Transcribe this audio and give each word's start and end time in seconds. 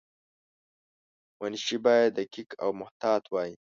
منشي 1.41 1.77
باید 1.85 2.09
دقیق 2.19 2.49
او 2.63 2.69
محتاط 2.79 3.23
وای. 3.33 3.51